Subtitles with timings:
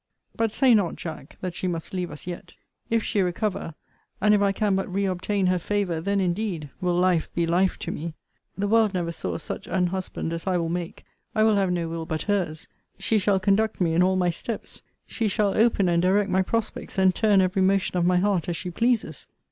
[0.35, 2.55] But say not, Jack, that she must leave us yet.
[2.89, 3.75] If she recover,
[4.19, 7.77] and if I can but re obtain her favour, then, indeed, will life be life
[7.77, 8.15] to me.
[8.57, 11.05] The world never saw such an husband as I will make.
[11.35, 12.67] I will have no will but her's.
[12.97, 14.81] She shall conduct me in all my steps.
[15.05, 18.57] She shall open and direct my prospects, and turn every motion of my heart as
[18.57, 19.27] she pleases.